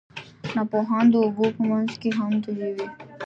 ناپوهان 0.55 1.05
د 1.11 1.15
اوبو 1.23 1.45
په 1.55 1.63
منځ 1.69 1.91
کې 2.01 2.09
هم 2.17 2.31
تږي 2.43 2.69
وي. 2.75 2.87